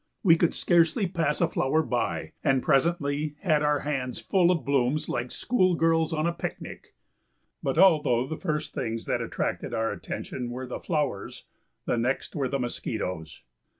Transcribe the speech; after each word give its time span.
We 0.23 0.35
could 0.35 0.55
scarcely 0.55 1.05
pass 1.05 1.41
a 1.41 1.47
flower 1.47 1.83
by, 1.83 2.31
and 2.43 2.63
presently 2.63 3.35
had 3.41 3.61
our 3.61 3.81
hands 3.81 4.17
full 4.17 4.49
of 4.49 4.65
blooms 4.65 5.07
like 5.09 5.29
schoolgirls 5.29 6.11
on 6.11 6.25
a 6.25 6.33
picnic. 6.33 6.95
But 7.61 7.77
although 7.77 8.25
the 8.25 8.35
first 8.35 8.73
things 8.73 9.05
that 9.05 9.21
attracted 9.21 9.75
our 9.75 9.91
attention 9.91 10.49
were 10.49 10.65
the 10.65 10.79
flowers, 10.79 11.45
the 11.85 11.99
next 11.99 12.35
were 12.35 12.47
the 12.47 12.57
mosquitoes. 12.57 13.43